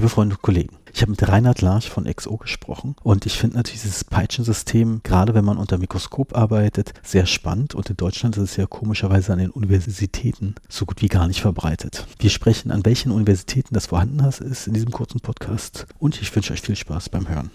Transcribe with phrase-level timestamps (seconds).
[0.00, 3.58] Liebe Freunde und Kollegen, ich habe mit Reinhard Larch von XO gesprochen und ich finde
[3.58, 8.42] natürlich dieses Peitschensystem, gerade wenn man unter Mikroskop arbeitet, sehr spannend und in Deutschland ist
[8.44, 12.06] es ja komischerweise an den Universitäten so gut wie gar nicht verbreitet.
[12.18, 16.54] Wir sprechen, an welchen Universitäten das vorhanden ist in diesem kurzen Podcast und ich wünsche
[16.54, 17.50] euch viel Spaß beim Hören.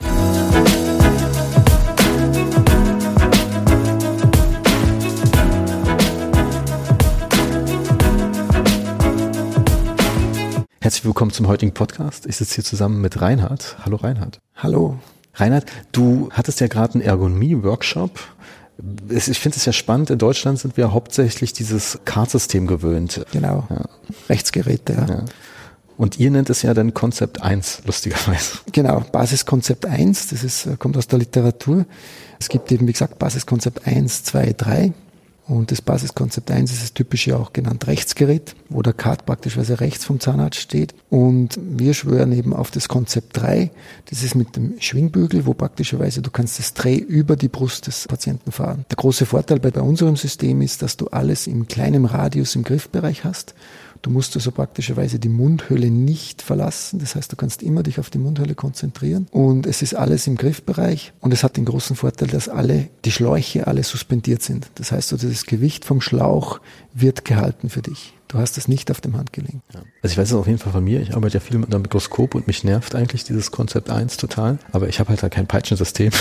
[11.05, 12.25] Herzlich willkommen zum heutigen Podcast.
[12.25, 13.77] Ich sitze hier zusammen mit Reinhard.
[13.85, 14.39] Hallo Reinhard.
[14.55, 14.98] Hallo.
[15.35, 18.20] Reinhard, du hattest ja gerade einen Ergonomie-Workshop.
[19.09, 23.23] Ich finde es ja spannend, in Deutschland sind wir hauptsächlich dieses Card-System gewöhnt.
[23.31, 23.67] Genau.
[23.70, 23.85] Ja.
[24.30, 25.05] Rechtsgeräte, ja.
[25.05, 25.25] ja.
[25.95, 28.58] Und ihr nennt es ja dann Konzept 1, lustigerweise.
[28.72, 31.85] Genau, Basiskonzept 1, das ist, kommt aus der Literatur.
[32.39, 34.94] Es gibt eben, wie gesagt, Basiskonzept 1, 2, 3.
[35.48, 40.03] Und das Basiskonzept 1 ist das typische auch genannt Rechtsgerät, wo der Card praktischweise rechts
[40.03, 40.95] vom Zahnarzt steht.
[41.09, 43.70] Und wir schwören eben auf das Konzept 3.
[44.09, 48.08] Das ist mit dem Schwingbügel, wo praktischerweise du kannst das Dreh über die Brust des
[48.08, 48.86] Patienten fahren.
[48.89, 52.64] Der große Vorteil bei, bei unserem System ist, dass du alles im kleinen Radius im
[52.64, 53.53] Griffbereich hast
[54.06, 57.00] Du musst also praktischerweise die Mundhöhle nicht verlassen.
[57.00, 59.25] Das heißt, du kannst immer dich auf die Mundhöhle konzentrieren.
[59.31, 61.12] Und es ist alles im Griffbereich.
[61.22, 64.67] Und es hat den großen Vorteil, dass alle, die Schläuche alle suspendiert sind.
[64.75, 66.59] Das heißt, also das Gewicht vom Schlauch
[66.94, 68.14] wird gehalten für dich.
[68.36, 69.61] Du hast es nicht auf dem Handgelenk.
[69.73, 69.80] Ja.
[70.03, 71.00] Also ich weiß es auf jeden Fall von mir.
[71.00, 74.59] Ich arbeite ja viel mit einem Mikroskop und mich nervt eigentlich dieses Konzept 1 total.
[74.73, 76.11] Aber ich habe halt da kein Peitschensystem.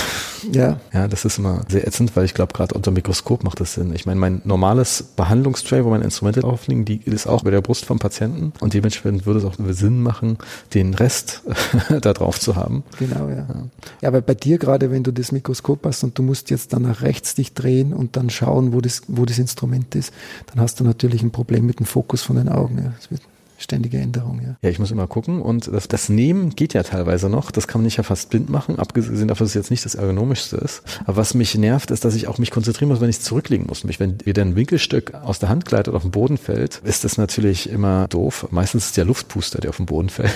[0.49, 0.79] Ja.
[0.93, 3.93] Ja, das ist immer sehr ätzend, weil ich glaube, gerade unter Mikroskop macht das Sinn.
[3.93, 7.59] Ich meine, mein normales Behandlungstray, wo meine Instrumente drauf liegen, die ist auch bei der
[7.59, 8.53] Brust vom Patienten.
[8.61, 10.37] Und dementsprechend würde es auch Sinn machen,
[10.73, 11.41] den Rest
[12.01, 12.85] da drauf zu haben.
[12.97, 13.45] Genau, ja.
[13.49, 13.67] ja.
[14.01, 16.83] Ja, aber bei dir gerade, wenn du das Mikroskop hast und du musst jetzt dann
[16.83, 20.13] nach rechts dich drehen und dann schauen, wo das, wo das Instrument ist,
[20.47, 22.77] dann hast du natürlich ein Problem mit dem Fokus von den Augen.
[22.77, 22.93] Ja.
[22.97, 23.21] Das wird
[23.57, 24.55] ständige Änderung, ja.
[24.61, 27.51] Ja, ich muss immer gucken und das, das Nehmen geht ja teilweise noch.
[27.51, 29.95] Das kann man nicht ja fast blind machen, abgesehen davon, dass es jetzt nicht das
[29.95, 30.83] ergonomischste ist.
[31.05, 33.83] Aber was mich nervt, ist, dass ich auch mich konzentrieren muss, wenn ich zurücklegen muss.
[33.83, 37.03] Mich, wenn wieder ein Winkelstück aus der Hand gleitet und auf den Boden fällt, ist
[37.03, 38.47] das natürlich immer doof.
[38.51, 40.31] Meistens ist es der Luftpuster, der auf den Boden fällt.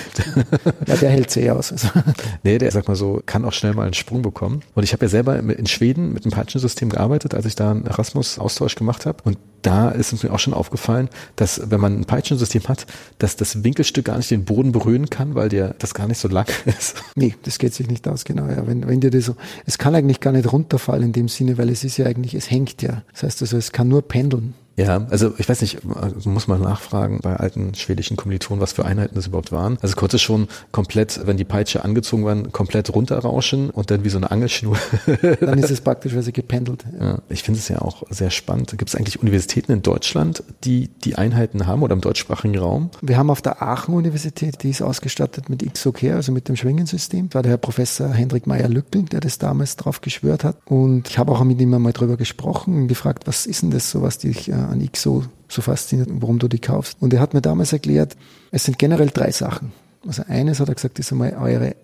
[0.86, 1.72] Ja, der hält sehr aus.
[1.72, 1.88] Also.
[2.42, 4.62] Nee, der, sag mal so, kann auch schnell mal einen Sprung bekommen.
[4.74, 7.86] Und ich habe ja selber in Schweden mit einem Peitschensystem gearbeitet, als ich da einen
[7.86, 9.18] Erasmus-Austausch gemacht habe.
[9.24, 12.86] Und da ist es mir auch schon aufgefallen, dass wenn man ein Peitschensystem hat,
[13.18, 16.28] dass das Winkelstück gar nicht den Boden berühren kann, weil der das gar nicht so
[16.28, 16.96] lang ist.
[17.14, 18.46] Nee, das geht sich nicht aus, genau.
[18.46, 18.66] Ja.
[18.66, 21.70] Wenn, wenn dir das so, es kann eigentlich gar nicht runterfallen in dem Sinne, weil
[21.70, 23.02] es ist ja eigentlich, es hängt ja.
[23.12, 24.54] Das heißt also, es kann nur pendeln.
[24.76, 25.78] Ja, also ich weiß nicht,
[26.24, 29.78] muss man nachfragen bei alten schwedischen Kommilitonen, was für Einheiten das überhaupt waren.
[29.82, 34.16] Also konnte schon komplett, wenn die Peitsche angezogen war, komplett runterrauschen und dann wie so
[34.16, 34.76] eine Angelschnur.
[35.40, 36.84] dann ist es praktischweise gependelt.
[36.98, 37.18] Ja.
[37.28, 38.70] ich finde es ja auch sehr spannend.
[38.78, 42.90] Gibt es eigentlich Universitäten in Deutschland, die die Einheiten haben oder im deutschsprachigen Raum?
[43.02, 47.28] Wir haben auf der Aachen-Universität, die ist ausgestattet mit XOCare, also mit dem Schwingensystem.
[47.28, 50.56] Das war der Herr Professor Hendrik Meyer-Lückel, der das damals drauf geschwört hat.
[50.64, 53.90] Und ich habe auch mit ihm einmal drüber gesprochen und gefragt, was ist denn das
[53.90, 56.96] so, was dich äh, an XO so fasziniert, warum du die kaufst.
[57.00, 58.16] Und er hat mir damals erklärt,
[58.50, 59.72] es sind generell drei Sachen.
[60.06, 61.74] Also eines hat er gesagt, ist einmal eure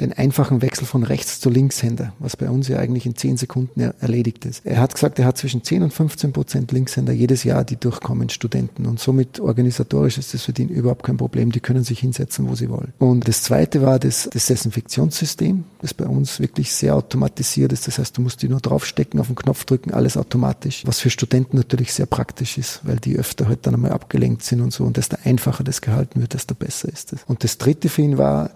[0.00, 3.80] den einfachen Wechsel von rechts zu Linkshänder, was bei uns ja eigentlich in zehn Sekunden
[3.80, 4.64] er erledigt ist.
[4.64, 8.28] Er hat gesagt, er hat zwischen 10 und 15 Prozent Linkshänder jedes Jahr, die durchkommen,
[8.28, 8.86] Studenten.
[8.86, 11.50] Und somit organisatorisch ist das für die überhaupt kein Problem.
[11.50, 12.92] Die können sich hinsetzen, wo sie wollen.
[12.98, 17.86] Und das zweite war das, das Desinfektionssystem, das bei uns wirklich sehr automatisiert ist.
[17.88, 20.84] Das heißt, du musst die nur draufstecken, auf den Knopf drücken, alles automatisch.
[20.86, 24.60] Was für Studenten natürlich sehr praktisch ist, weil die öfter halt dann einmal abgelenkt sind
[24.60, 24.84] und so.
[24.84, 27.24] Und desto einfacher das gehalten wird, desto besser ist es.
[27.26, 28.50] Und das dritte für ihn war,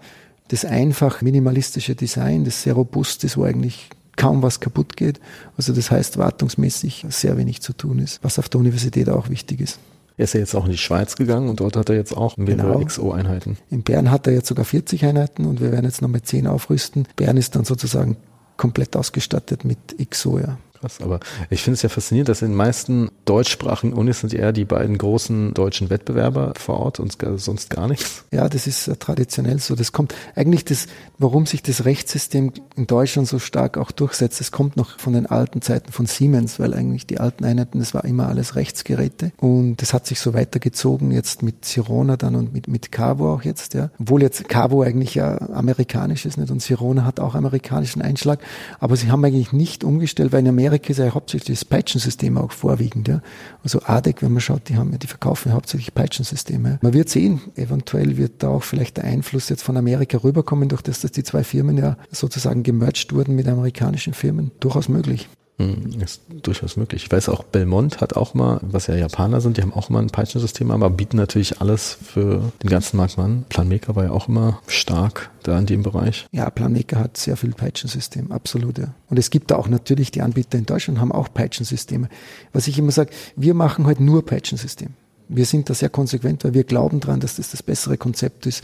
[0.49, 5.19] das einfach minimalistische Design, das sehr robust ist, wo eigentlich kaum was kaputt geht.
[5.57, 9.61] Also das heißt, wartungsmäßig sehr wenig zu tun ist, was auf der Universität auch wichtig
[9.61, 9.79] ist.
[10.15, 12.37] Er ist ja jetzt auch in die Schweiz gegangen und dort hat er jetzt auch
[12.37, 12.85] mehrere genau.
[12.85, 13.57] XO-Einheiten.
[13.71, 16.45] In Bern hat er jetzt sogar 40 Einheiten und wir werden jetzt noch mit 10
[16.45, 17.07] aufrüsten.
[17.15, 18.17] Bern ist dann sozusagen
[18.55, 19.79] komplett ausgestattet mit
[20.11, 21.01] XO, ja krass.
[21.01, 24.65] Aber ich finde es ja faszinierend, dass in den meisten deutschsprachigen Unis sind eher die
[24.65, 28.25] beiden großen deutschen Wettbewerber vor Ort und sonst gar nichts.
[28.31, 29.75] Ja, das ist äh, traditionell so.
[29.75, 34.51] Das kommt eigentlich das, warum sich das Rechtssystem in Deutschland so stark auch durchsetzt, das
[34.51, 38.03] kommt noch von den alten Zeiten von Siemens, weil eigentlich die alten Einheiten, das war
[38.05, 39.31] immer alles Rechtsgeräte.
[39.37, 43.43] Und das hat sich so weitergezogen jetzt mit Sirona dann und mit, mit Cavo auch
[43.43, 43.89] jetzt, ja.
[43.99, 46.51] Obwohl jetzt Cavo eigentlich ja amerikanisch ist, nicht?
[46.51, 48.39] Und Sirona hat auch amerikanischen Einschlag.
[48.79, 52.37] Aber sie haben eigentlich nicht umgestellt, weil in Amerika Amerika ist ja hauptsächlich das Peitschensystem
[52.37, 53.07] auch vorwiegend.
[53.07, 53.21] Ja.
[53.63, 56.79] Also ADEC, wenn man schaut, die haben die verkaufen hauptsächlich Peitschensysteme.
[56.81, 60.81] Man wird sehen, eventuell wird da auch vielleicht der Einfluss jetzt von Amerika rüberkommen, durch
[60.81, 64.51] das, dass die zwei Firmen ja sozusagen gemerged wurden mit amerikanischen Firmen.
[64.59, 65.29] Durchaus möglich.
[65.59, 67.03] Hm, ist durchaus möglich.
[67.05, 70.01] Ich weiß auch, Belmont hat auch mal, was ja Japaner sind, die haben auch mal
[70.01, 73.45] ein Peitschensystem, aber bieten natürlich alles für den ganzen Markt an.
[73.49, 76.25] Planmaker war ja auch immer stark da in dem Bereich.
[76.31, 78.79] Ja, Planmaker hat sehr viel Peitschensystem, absolut.
[78.79, 78.95] Ja.
[79.11, 82.09] Und es gibt da auch natürlich, die Anbieter in Deutschland haben auch Peitschensysteme.
[82.51, 84.89] Was ich immer sage, wir machen halt nur Peitschensystem.
[85.29, 88.63] Wir sind da sehr konsequent, weil wir glauben daran, dass das das bessere Konzept ist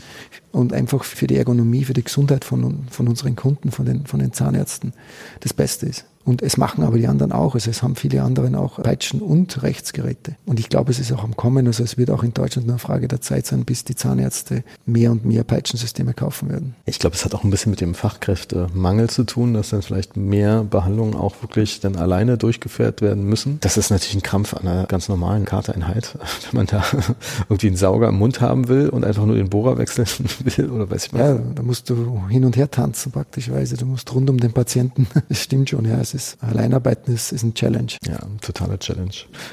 [0.50, 4.18] und einfach für die Ergonomie, für die Gesundheit von, von unseren Kunden, von den, von
[4.18, 4.92] den Zahnärzten
[5.40, 6.04] das Beste ist.
[6.24, 7.54] Und es machen aber die anderen auch.
[7.54, 10.36] Also es haben viele andere auch Peitschen und Rechtsgeräte.
[10.44, 11.66] Und ich glaube, es ist auch am Kommen.
[11.66, 14.62] Also es wird auch in Deutschland nur eine Frage der Zeit sein, bis die Zahnärzte
[14.84, 16.74] mehr und mehr Peitschensysteme kaufen werden.
[16.84, 20.16] Ich glaube, es hat auch ein bisschen mit dem Fachkräftemangel zu tun, dass dann vielleicht
[20.16, 23.58] mehr Behandlungen auch wirklich dann alleine durchgeführt werden müssen.
[23.60, 26.18] Das ist natürlich ein Krampf an einer ganz normalen Karteeinheit,
[26.50, 26.84] wenn man da
[27.48, 30.06] irgendwie einen Sauger im Mund haben will und einfach nur den Bohrer wechseln
[30.44, 31.20] will oder weiß ich was.
[31.20, 33.76] Ja, da musst du hin und her tanzen praktischweise.
[33.76, 35.06] Du musst rund um den Patienten.
[35.28, 35.96] Das stimmt schon, ja.
[36.12, 37.92] Es ist Alleinarbeiten ist, ist ein Challenge.
[38.04, 39.12] Ja, ein totaler Challenge.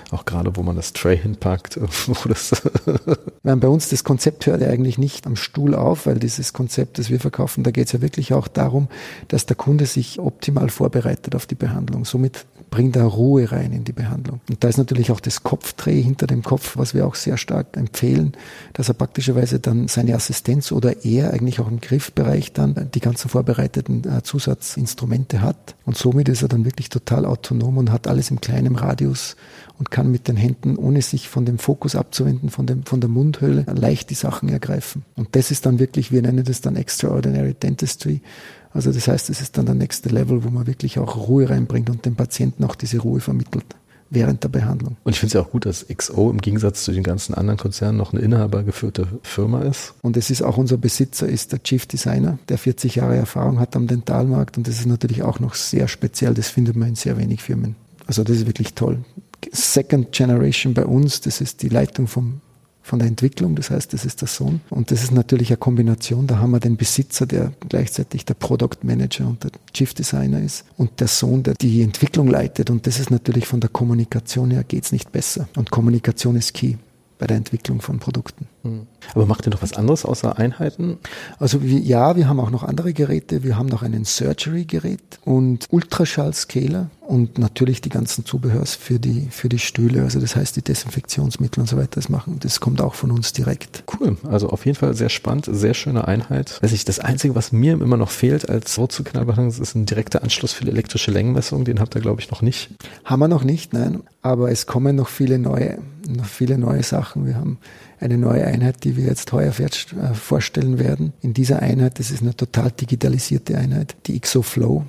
[0.09, 1.79] Auch gerade, wo man das Tray hinpackt.
[2.07, 2.51] Wo das
[3.43, 7.09] bei uns das Konzept hört ja eigentlich nicht am Stuhl auf, weil dieses Konzept, das
[7.09, 8.87] wir verkaufen, da geht es ja wirklich auch darum,
[9.27, 12.05] dass der Kunde sich optimal vorbereitet auf die Behandlung.
[12.05, 14.41] Somit bringt er Ruhe rein in die Behandlung.
[14.49, 17.77] Und da ist natürlich auch das Kopfdreh hinter dem Kopf, was wir auch sehr stark
[17.77, 18.33] empfehlen,
[18.73, 23.29] dass er praktischerweise dann seine Assistenz oder er eigentlich auch im Griffbereich dann die ganzen
[23.29, 25.75] vorbereiteten äh, Zusatzinstrumente hat.
[25.85, 29.35] Und somit ist er dann wirklich total autonom und hat alles im kleinen Radius
[29.77, 33.09] und kann mit den Händen, ohne sich von dem Fokus abzuwenden, von, dem, von der
[33.09, 35.05] Mundhöhle, leicht die Sachen ergreifen.
[35.15, 38.21] Und das ist dann wirklich, wir nennen das dann Extraordinary Dentistry.
[38.73, 41.89] Also das heißt, es ist dann der nächste Level, wo man wirklich auch Ruhe reinbringt
[41.89, 43.75] und dem Patienten auch diese Ruhe vermittelt
[44.09, 44.97] während der Behandlung.
[45.03, 47.57] Und ich finde es ja auch gut, dass XO im Gegensatz zu den ganzen anderen
[47.57, 49.93] Konzernen noch eine inhabergeführte Firma ist.
[50.01, 53.75] Und es ist auch unser Besitzer, ist der Chief Designer, der 40 Jahre Erfahrung hat
[53.75, 57.17] am Dentalmarkt und das ist natürlich auch noch sehr speziell, das findet man in sehr
[57.17, 57.75] wenig Firmen.
[58.05, 58.99] Also das ist wirklich toll.
[59.51, 62.41] Second Generation bei uns, das ist die Leitung vom
[62.87, 64.61] von der Entwicklung, das heißt, das ist der Sohn.
[64.69, 66.25] Und das ist natürlich eine Kombination.
[66.25, 70.63] Da haben wir den Besitzer, der gleichzeitig der Product Manager und der Chief Designer ist
[70.77, 72.69] und der Sohn, der die Entwicklung leitet.
[72.69, 75.49] Und das ist natürlich von der Kommunikation her geht's nicht besser.
[75.57, 76.75] Und Kommunikation ist key
[77.17, 78.47] bei der Entwicklung von Produkten.
[78.63, 78.87] Hm.
[79.13, 80.97] Aber macht ihr noch was anderes außer Einheiten?
[81.39, 83.43] Also wie, ja, wir haben auch noch andere Geräte.
[83.43, 89.47] Wir haben noch einen Surgery-Gerät und Ultraschall-Scaler und natürlich die ganzen Zubehörs für die, für
[89.47, 90.03] die Stühle.
[90.03, 92.37] Also das heißt, die Desinfektionsmittel und so weiter, das machen.
[92.41, 93.85] Das kommt auch von uns direkt.
[93.99, 94.17] Cool.
[94.29, 96.61] Also auf jeden Fall sehr spannend, sehr schöne Einheit.
[96.61, 100.51] Weiß ich, das Einzige, was mir immer noch fehlt als Wurzelkanalbehandlung, ist ein direkter Anschluss
[100.51, 101.63] für die elektrische Längenmessung.
[101.63, 102.71] Den habt ihr, glaube ich, noch nicht.
[103.05, 104.03] Haben wir noch nicht, nein.
[104.21, 105.79] Aber es kommen noch viele neue,
[106.09, 107.25] noch viele neue Sachen.
[107.25, 107.57] Wir haben
[108.01, 111.13] eine neue Einheit, die wir jetzt heuer äh, vorstellen werden.
[111.21, 114.83] In dieser Einheit, das ist eine total digitalisierte Einheit, die XOFlow.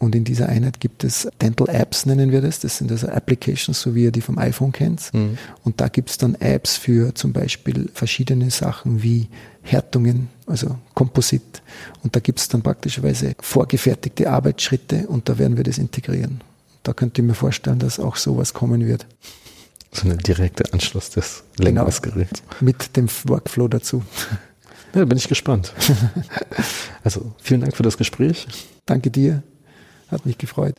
[0.00, 2.60] Und in dieser Einheit gibt es Dental Apps, nennen wir das.
[2.60, 5.12] Das sind also Applications, so wie ihr die vom iPhone kennt.
[5.14, 5.38] Mhm.
[5.62, 9.28] Und da gibt es dann Apps für zum Beispiel verschiedene Sachen wie
[9.62, 11.62] Härtungen, also Komposit.
[12.02, 16.42] Und da gibt es dann praktischerweise vorgefertigte Arbeitsschritte und da werden wir das integrieren.
[16.82, 19.06] Da könnt ihr mir vorstellen, dass auch sowas kommen wird.
[19.92, 22.42] So ein direkter Anschluss des Lenkmessgeräts.
[22.42, 24.02] Genau, mit dem Workflow dazu.
[24.94, 25.72] Ja, bin ich gespannt.
[27.02, 28.46] Also vielen Dank für das Gespräch.
[28.86, 29.42] Danke dir.
[30.14, 30.76] Hat mich gefreut.